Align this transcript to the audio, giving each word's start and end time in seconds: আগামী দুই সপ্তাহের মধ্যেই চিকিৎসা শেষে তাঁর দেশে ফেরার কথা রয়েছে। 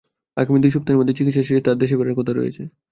আগামী 0.37 0.59
দুই 0.59 0.71
সপ্তাহের 0.71 0.99
মধ্যেই 0.99 1.17
চিকিৎসা 1.19 1.41
শেষে 1.41 1.65
তাঁর 1.65 1.77
দেশে 1.81 1.95
ফেরার 1.97 2.17
কথা 2.19 2.31
রয়েছে। 2.33 2.63